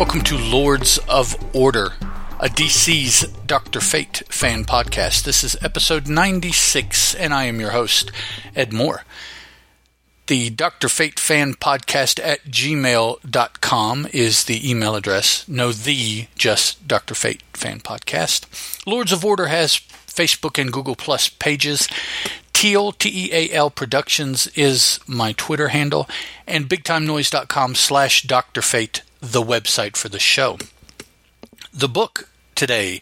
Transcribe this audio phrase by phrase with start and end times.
[0.00, 1.92] Welcome to Lords of Order,
[2.40, 3.80] a DC's Dr.
[3.80, 5.24] Fate fan podcast.
[5.24, 8.10] This is episode 96, and I am your host,
[8.56, 9.02] Ed Moore.
[10.26, 10.88] The Dr.
[10.88, 15.46] Fate fan podcast at gmail.com is the email address.
[15.46, 17.14] No, the just Dr.
[17.14, 18.86] Fate fan podcast.
[18.86, 21.90] Lords of Order has Facebook and Google Plus pages.
[22.54, 26.08] Teal, T-E-A-L Productions is my Twitter handle,
[26.46, 28.62] and bigtimenoise.com slash Dr.
[28.62, 30.58] Fate the website for the show.
[31.72, 33.00] The book today,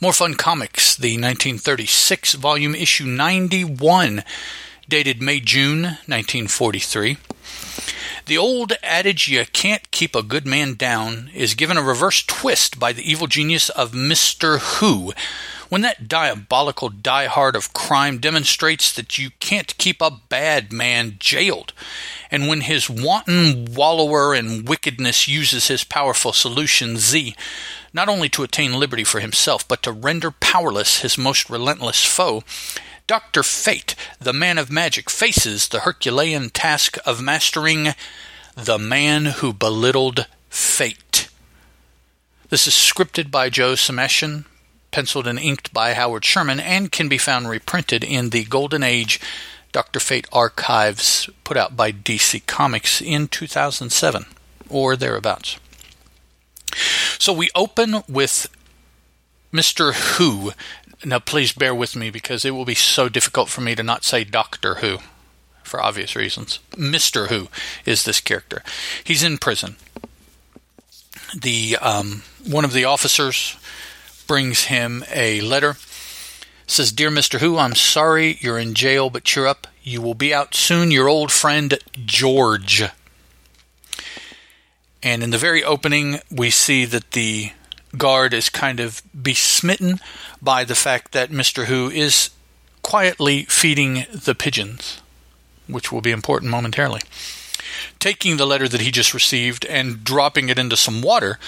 [0.00, 4.24] More Fun Comics, the 1936 volume issue 91,
[4.88, 7.18] dated May June 1943.
[8.24, 12.78] The old adage, you can't keep a good man down, is given a reverse twist
[12.78, 14.58] by the evil genius of Mr.
[14.80, 15.12] Who,
[15.68, 21.72] when that diabolical diehard of crime demonstrates that you can't keep a bad man jailed,
[22.30, 27.34] and when his wanton wallower in wickedness uses his powerful solution Z,
[27.92, 32.42] not only to attain liberty for himself, but to render powerless his most relentless foe,
[33.06, 33.42] Dr.
[33.42, 37.94] Fate, the man of magic, faces the Herculean task of mastering
[38.54, 41.30] the man who belittled fate.
[42.50, 44.44] This is scripted by Joe Samachson,
[44.90, 49.20] penciled and inked by Howard Sherman, and can be found reprinted in the Golden Age
[49.72, 50.00] Dr.
[50.00, 54.26] Fate archives put out by DC Comics in 2007
[54.68, 55.58] or thereabouts.
[57.18, 58.48] So we open with
[59.52, 59.94] Mr.
[60.16, 60.52] Who.
[61.04, 64.04] Now, please bear with me because it will be so difficult for me to not
[64.04, 64.98] say Doctor Who
[65.62, 66.58] for obvious reasons.
[66.72, 67.28] Mr.
[67.28, 67.48] Who
[67.84, 68.62] is this character.
[69.04, 69.76] He's in prison.
[71.38, 73.56] The um, one of the officers
[74.26, 75.76] brings him a letter.
[76.70, 77.40] Says, Dear Mr.
[77.40, 79.66] Who, I'm sorry you're in jail, but cheer up.
[79.82, 80.90] You will be out soon.
[80.90, 82.84] Your old friend, George.
[85.02, 87.52] And in the very opening, we see that the
[87.96, 89.98] guard is kind of besmitten
[90.42, 91.64] by the fact that Mr.
[91.66, 92.30] Who is
[92.82, 95.00] quietly feeding the pigeons,
[95.66, 97.02] which will be important momentarily.
[97.98, 101.38] Taking the letter that he just received and dropping it into some water,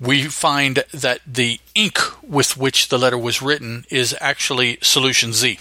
[0.00, 5.58] we find that the ink with which the letter was written is actually solution Z.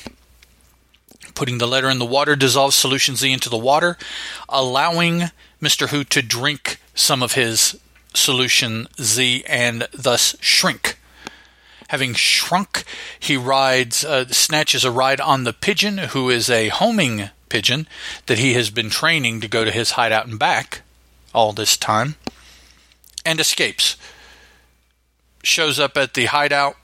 [1.34, 3.98] Putting the letter in the water dissolves solution Z into the water,
[4.50, 5.32] allowing
[5.62, 5.90] Mr.
[5.90, 7.80] Who to drink some of his
[8.14, 10.98] solution Z and thus shrink.
[11.90, 12.84] Having shrunk,
[13.20, 17.88] he rides, uh, snatches a ride on the pigeon, who is a homing pigeon
[18.26, 20.82] that he has been training to go to his hideout and back
[21.34, 22.16] all this time,
[23.24, 23.98] and escapes
[25.46, 26.76] shows up at the hideout,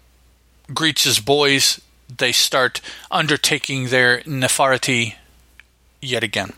[0.73, 1.81] greets his boys.
[2.15, 5.15] They start undertaking their Nefertiti
[6.01, 6.53] yet again.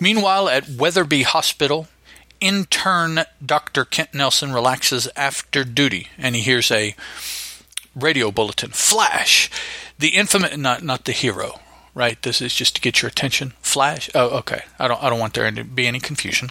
[0.00, 1.88] Meanwhile, at Weatherby Hospital,
[2.40, 3.84] intern Dr.
[3.84, 6.94] Kent Nelson relaxes after duty and he hears a
[7.94, 8.70] radio bulletin.
[8.70, 9.50] Flash!
[9.98, 11.60] The infamous, not, not the hero,
[11.94, 12.20] right?
[12.22, 13.54] This is just to get your attention.
[13.60, 14.08] Flash?
[14.14, 14.62] Oh, okay.
[14.78, 16.50] I don't, I don't want there to be any confusion.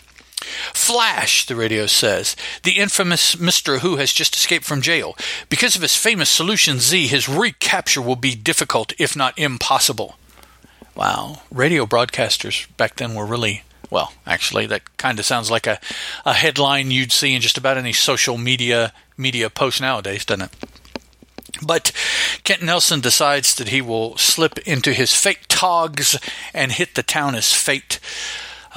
[0.73, 2.35] Flash, the radio says.
[2.63, 3.79] The infamous Mr.
[3.79, 5.15] Who has just escaped from jail.
[5.49, 10.17] Because of his famous Solution Z, his recapture will be difficult, if not impossible.
[10.95, 11.41] Wow.
[11.51, 15.79] Radio broadcasters back then were really, well, actually, that kind of sounds like a,
[16.25, 20.69] a headline you'd see in just about any social media media post nowadays, doesn't it?
[21.65, 21.91] But
[22.43, 26.19] Kent Nelson decides that he will slip into his Fate togs
[26.53, 27.99] and hit the town as fate.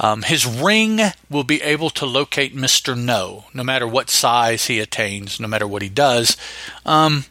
[0.01, 2.97] Um, his ring will be able to locate Mr.
[2.97, 6.35] No, no matter what size he attains, no matter what he does.
[6.87, 7.25] Um,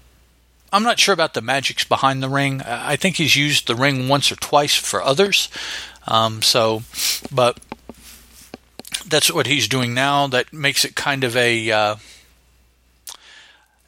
[0.72, 2.62] I'm not sure about the magics behind the ring.
[2.62, 5.49] I think he's used the ring once or twice for others.
[6.06, 6.84] Um, so,
[7.32, 7.58] but
[9.05, 10.28] that's what he's doing now.
[10.28, 11.96] That makes it kind of a uh,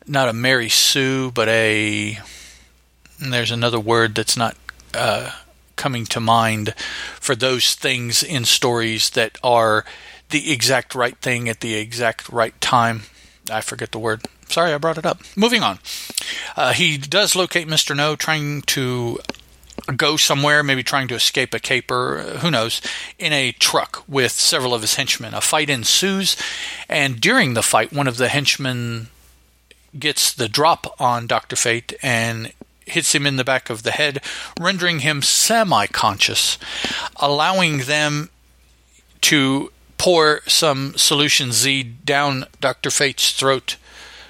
[0.08, 2.19] not a Mary Sue, but a
[3.20, 4.56] there's another word that's not
[4.93, 5.31] uh,
[5.77, 6.75] coming to mind
[7.21, 9.85] for those things in stories that are
[10.31, 13.03] the exact right thing at the exact right time.
[13.51, 14.23] I forget the word.
[14.49, 15.21] Sorry, I brought it up.
[15.37, 15.79] Moving on.
[16.57, 17.97] Uh, he does locate Mr.
[17.97, 19.19] No, trying to
[19.97, 22.81] go somewhere, maybe trying to escape a caper, who knows,
[23.19, 25.35] in a truck with several of his henchmen.
[25.35, 26.37] A fight ensues,
[26.89, 29.09] and during the fight, one of the henchmen
[29.99, 31.57] gets the drop on Dr.
[31.57, 32.53] Fate and
[32.87, 34.20] hits him in the back of the head,
[34.61, 36.58] rendering him semi conscious,
[37.17, 38.31] allowing them
[39.23, 42.90] to pour some solution Z down Dr.
[42.90, 43.76] Fate's throat,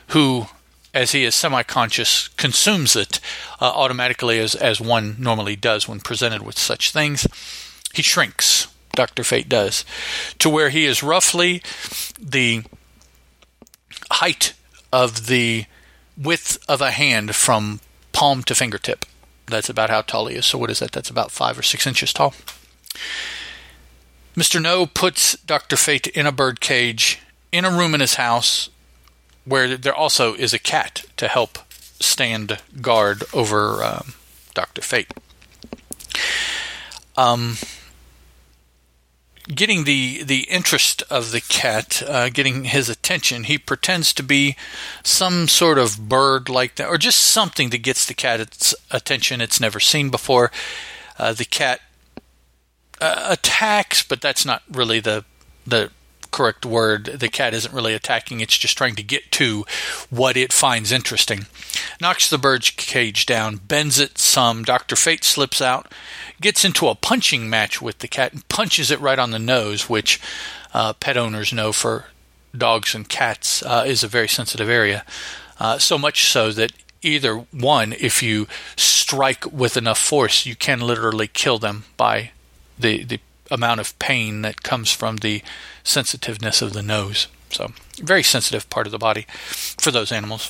[0.09, 0.47] who,
[0.93, 3.21] as he is semi conscious, consumes it
[3.61, 7.27] uh, automatically as, as one normally does when presented with such things.
[7.95, 9.25] He shrinks, Dr.
[9.25, 9.85] Fate does,
[10.39, 11.63] to where he is roughly
[12.21, 12.65] the
[14.11, 14.53] height
[14.93, 15.65] of the
[16.17, 17.81] width of a hand from
[18.13, 19.07] palm to fingertip.
[19.47, 20.47] That's about how tall he is.
[20.47, 20.93] So, what is that?
[20.93, 22.35] That's about five or six inches tall.
[24.37, 24.63] Mr.
[24.63, 25.77] No puts Dr.
[25.77, 27.21] Fate in a bird cage
[27.51, 28.71] in a room in his house
[29.45, 31.59] where there also is a cat to help
[32.01, 34.15] stand guard over um,
[34.55, 34.81] Dr.
[34.81, 35.13] Fate.
[37.17, 37.57] Um,
[39.49, 44.57] getting the the interest of the cat, uh, getting his attention, he pretends to be
[45.03, 49.61] some sort of bird like that, or just something that gets the cat's attention it's
[49.61, 50.51] never seen before.
[51.19, 51.81] Uh, the cat
[53.01, 55.25] uh, attacks, but that's not really the
[55.67, 55.91] the
[56.33, 57.05] correct word.
[57.05, 59.65] The cat isn't really attacking, it's just trying to get to
[60.11, 61.47] what it finds interesting.
[62.01, 64.65] Knocks the bird's cage down, bends it some.
[64.65, 64.97] Dr.
[64.97, 65.93] Fate slips out,
[66.41, 69.89] gets into a punching match with the cat, and punches it right on the nose,
[69.89, 70.21] which
[70.75, 72.07] uh, pet owners know for
[72.57, 75.05] dogs and cats uh, is a very sensitive area.
[75.61, 78.47] Uh, so much so that either one, if you
[78.77, 82.31] strike with enough force, you can literally kill them by
[82.79, 83.21] the, the
[83.53, 85.43] amount of pain that comes from the
[85.85, 87.29] sensitiveness of the nose.
[87.51, 90.47] So, very sensitive part of the body for those animals.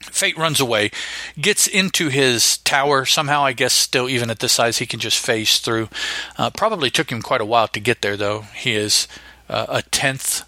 [0.00, 0.90] Fate runs away,
[1.38, 3.04] gets into his tower.
[3.04, 5.88] Somehow, I guess, still even at this size, he can just phase through.
[6.38, 8.42] Uh, probably took him quite a while to get there, though.
[8.54, 9.08] He is
[9.48, 10.42] uh, a tenth,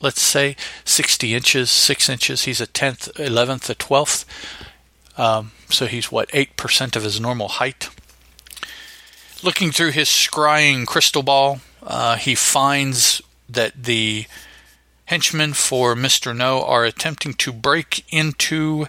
[0.00, 2.44] let's say, 60 inches, 6 inches.
[2.44, 4.24] He's a tenth, 11th, a 12th.
[5.18, 7.90] Um, so he's, what, 8% of his normal height.
[9.42, 14.26] Looking through his scrying crystal ball, uh, he finds that the
[15.04, 16.36] henchmen for Mr.
[16.36, 18.86] No are attempting to break into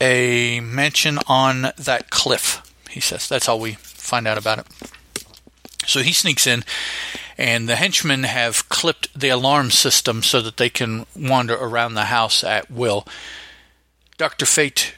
[0.00, 2.62] a mansion on that cliff.
[2.88, 4.66] He says that's all we find out about it.
[5.86, 6.64] So he sneaks in,
[7.36, 12.04] and the henchmen have clipped the alarm system so that they can wander around the
[12.04, 13.06] house at will.
[14.16, 14.44] Dr.
[14.44, 14.94] Fate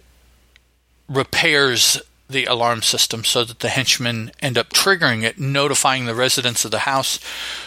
[1.08, 2.00] repairs
[2.31, 6.71] the alarm system so that the henchmen end up triggering it, notifying the residents of
[6.71, 7.21] the house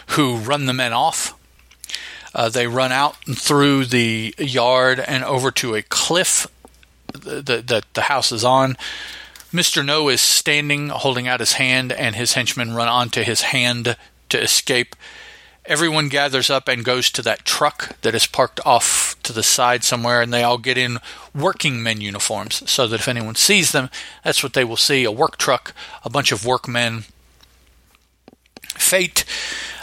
[0.08, 1.38] who run the men off.
[2.36, 6.48] Uh, they run out through the yard and over to a cliff
[7.14, 8.76] that the, the house is on.
[9.52, 9.86] Mr.
[9.86, 13.96] No is standing, holding out his hand, and his henchmen run onto his hand
[14.30, 14.96] to escape.
[15.66, 19.84] Everyone gathers up and goes to that truck that is parked off to the side
[19.84, 21.00] somewhere, and they all get in
[21.34, 23.90] working men uniforms so that if anyone sees them,
[24.24, 25.74] that's what they will see a work truck,
[26.04, 27.06] a bunch of workmen.
[28.76, 29.24] Fate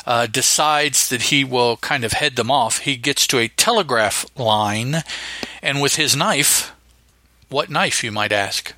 [0.06, 2.80] uh, decides that he will kind of head them off.
[2.80, 5.02] He gets to a telegraph line,
[5.62, 6.72] and with his knife,
[7.48, 8.74] what knife, you might ask?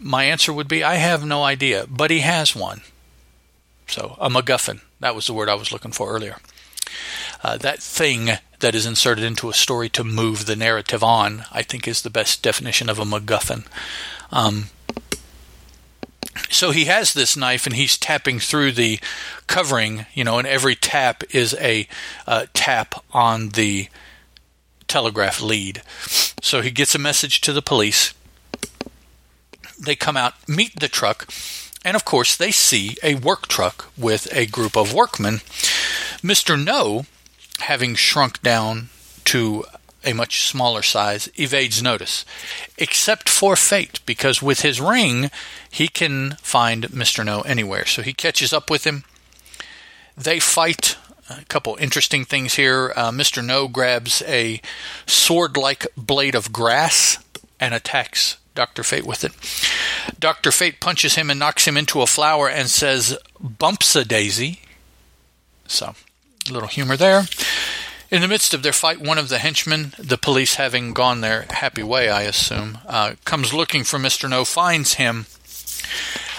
[0.00, 2.82] My answer would be I have no idea, but he has one.
[3.88, 4.80] So, a MacGuffin.
[5.00, 6.36] That was the word I was looking for earlier.
[7.42, 8.30] Uh, that thing
[8.60, 12.10] that is inserted into a story to move the narrative on, I think, is the
[12.10, 13.66] best definition of a MacGuffin.
[14.30, 14.66] Um,
[16.48, 19.00] so he has this knife and he's tapping through the
[19.46, 21.88] covering, you know, and every tap is a
[22.26, 23.88] uh, tap on the
[24.86, 25.82] telegraph lead.
[26.42, 28.14] So he gets a message to the police.
[29.78, 31.28] They come out, meet the truck,
[31.84, 35.40] and of course, they see a work truck with a group of workmen.
[36.22, 36.62] Mr.
[36.62, 37.06] No,
[37.60, 38.90] having shrunk down
[39.26, 39.64] to
[40.04, 42.24] a much smaller size, evades notice,
[42.78, 45.30] except for fate, because with his ring,
[45.70, 47.24] he can find Mr.
[47.24, 47.86] No anywhere.
[47.86, 49.04] So he catches up with him.
[50.16, 50.96] They fight.
[51.28, 52.92] A couple interesting things here.
[52.96, 53.44] Uh, Mr.
[53.44, 54.60] No grabs a
[55.06, 57.18] sword like blade of grass
[57.60, 58.82] and attacks Dr.
[58.82, 59.32] Fate with it.
[60.18, 60.50] Dr.
[60.50, 64.60] Fate punches him and knocks him into a flower and says, Bumps a daisy.
[65.66, 65.94] So,
[66.48, 67.24] a little humor there.
[68.10, 71.46] In the midst of their fight, one of the henchmen, the police having gone their
[71.50, 74.28] happy way, I assume, uh, comes looking for Mr.
[74.28, 75.26] No, finds him,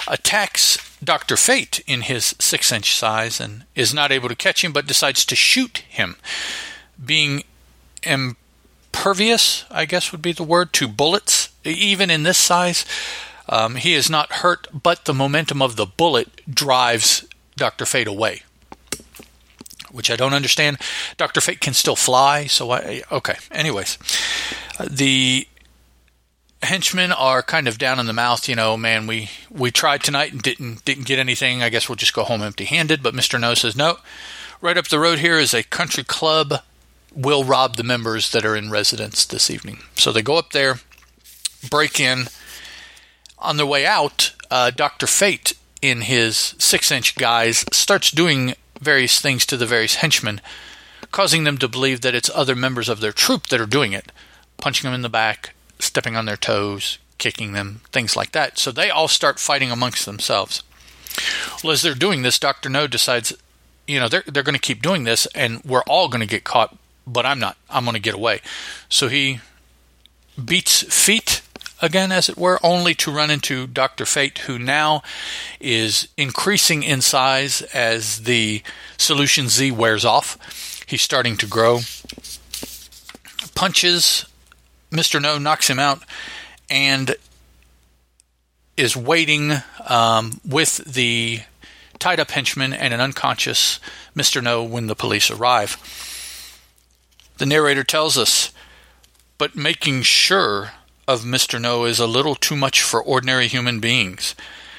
[0.05, 1.37] attacks Dr.
[1.37, 5.25] Fate in his six inch size, and is not able to catch him, but decides
[5.25, 6.17] to shoot him.
[7.03, 7.43] Being
[8.03, 12.85] impervious, I guess would be the word, to bullets, even in this size.
[13.49, 17.25] Um, he is not hurt, but the momentum of the bullet drives
[17.57, 17.85] Dr.
[17.85, 18.43] Fate away,
[19.91, 20.77] which I don't understand.
[21.17, 21.41] Dr.
[21.41, 23.03] Fate can still fly, so I.
[23.11, 23.97] Okay, anyways.
[24.79, 25.47] Uh, the
[26.63, 30.31] henchmen are kind of down in the mouth, you know, man, we, we tried tonight
[30.31, 31.61] and didn't didn't get anything.
[31.63, 33.03] I guess we'll just go home empty handed.
[33.03, 33.39] But Mr.
[33.39, 33.97] No says, no.
[34.61, 36.61] Right up the road here is a country club.
[37.13, 39.79] we'll rob the members that are in residence this evening.
[39.95, 40.79] So they go up there,
[41.69, 42.27] break in.
[43.39, 45.07] On their way out, uh, Dr.
[45.07, 50.41] Fate, in his six inch guise, starts doing various things to the various henchmen,
[51.11, 54.11] causing them to believe that it's other members of their troop that are doing it,
[54.57, 58.57] punching them in the back, stepping on their toes, kicking them, things like that.
[58.57, 60.63] So they all start fighting amongst themselves.
[61.63, 62.69] Well, as they're doing this, Dr.
[62.69, 63.33] No decides,
[63.87, 66.43] you know, they're, they're going to keep doing this and we're all going to get
[66.43, 66.75] caught,
[67.05, 67.57] but I'm not.
[67.69, 68.41] I'm going to get away.
[68.89, 69.39] So he
[70.43, 71.40] beats feet
[71.81, 74.05] again, as it were, only to run into Dr.
[74.05, 75.01] Fate, who now
[75.59, 78.61] is increasing in size as the
[78.97, 80.83] Solution Z wears off.
[80.87, 81.79] He's starting to grow.
[83.55, 84.25] Punches
[84.91, 85.21] Mr.
[85.21, 86.03] No, knocks him out,
[86.69, 87.15] and
[88.77, 89.53] is waiting
[89.87, 91.41] um, with the
[91.99, 93.79] tied up henchman and an unconscious
[94.15, 94.41] Mr.
[94.41, 95.77] No when the police arrive.
[97.37, 98.51] The narrator tells us,
[99.37, 100.71] but making sure
[101.07, 101.59] of Mr.
[101.59, 104.35] No is a little too much for ordinary human beings.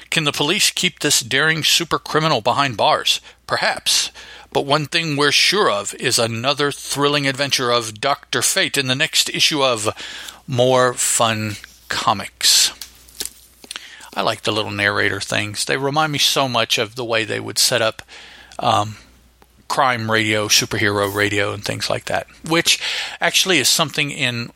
[0.09, 3.19] Can the police keep this daring super criminal behind bars?
[3.47, 4.11] Perhaps.
[4.51, 8.43] But one thing we're sure of is another thrilling adventure of Dr.
[8.43, 9.89] Fate in the next issue of
[10.47, 11.53] More Fun
[11.89, 12.71] Comics.
[14.15, 15.65] I like the little narrator things.
[15.65, 18.03] They remind me so much of the way they would set up
[18.59, 18.97] um,
[19.67, 22.79] crime radio, superhero radio, and things like that, which
[23.19, 24.51] actually is something in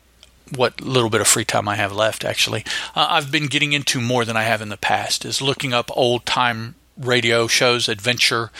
[0.54, 2.64] what little bit of free time I have left, actually.
[2.94, 5.90] Uh, I've been getting into more than I have in the past, is looking up
[5.96, 8.50] old time radio shows, adventure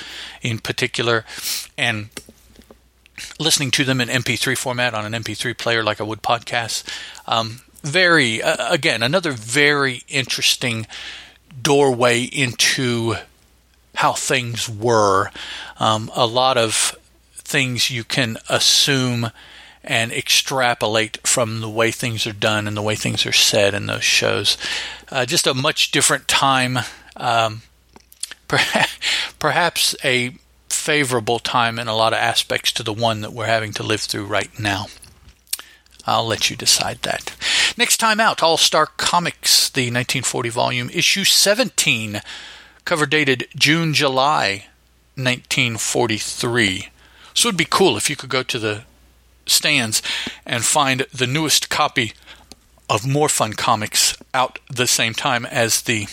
[0.42, 1.25] in particular,
[1.76, 2.09] and
[3.38, 6.85] listening to them in MP3 format on an MP3 player like I would podcasts.
[7.26, 10.87] Um, very, uh, again, another very interesting
[11.61, 13.14] doorway into
[13.97, 15.30] how things were.
[15.80, 16.97] Um, a lot of
[17.35, 19.30] things you can assume
[19.88, 23.87] and extrapolate from the way things are done and the way things are said in
[23.87, 24.59] those shows.
[25.11, 26.78] Uh, just a much different time.
[27.16, 27.62] Um,
[29.38, 30.35] perhaps a
[30.68, 34.02] favorable time in a lot of aspects to the one that we're having to live
[34.02, 34.87] through right now.
[36.07, 37.35] I'll let you decide that.
[37.76, 42.21] Next time out, All Star Comics, the 1940 volume, issue 17,
[42.85, 44.66] cover dated June, July
[45.16, 46.88] 1943.
[47.33, 48.85] So it'd be cool if you could go to the
[49.49, 50.02] stands
[50.47, 52.12] and find the newest copy
[52.88, 56.07] of More Fun Comics out the same time as the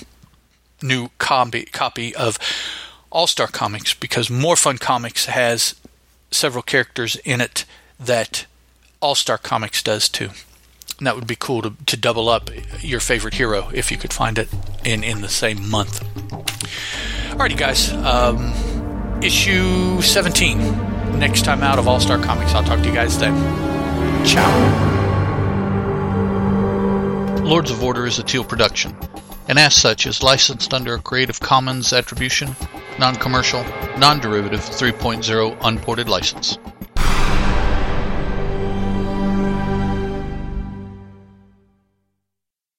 [0.82, 2.38] new copy, copy of
[3.12, 5.76] All Star Comics because More Fun Comics has
[6.32, 7.66] several characters in it
[8.00, 8.46] that
[9.02, 10.30] All Star Comics does too.
[10.98, 12.50] And that would be cool to, to double up
[12.80, 14.50] your favorite hero if you could find it
[14.84, 16.02] in, in the same month.
[17.32, 17.92] Alrighty, guys.
[17.92, 18.54] Um,
[19.22, 22.54] issue 17 next time out of All Star Comics.
[22.54, 23.36] I'll talk to you guys then.
[24.26, 24.96] Ciao.
[27.44, 28.96] Lords of Order is a Teal production,
[29.48, 32.56] and as such is licensed under a Creative Commons Attribution,
[33.00, 33.64] Non Commercial,
[33.98, 36.58] Non Derivative 3.0 Unported License.